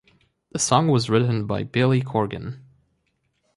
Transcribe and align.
The 0.51 0.57
song 0.57 0.87
was 0.87 1.11
written 1.11 1.45
by 1.45 1.61
Billy 1.63 2.01
Corgan. 2.01 2.63